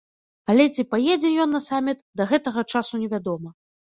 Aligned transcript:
Але, 0.53 0.65
ці 0.75 0.85
паедзе 0.93 1.31
ён 1.45 1.53
на 1.55 1.61
саміт, 1.67 2.01
да 2.23 2.27
гэтага 2.33 2.61
часу 2.77 2.93
не 3.03 3.07
вядома. 3.17 3.49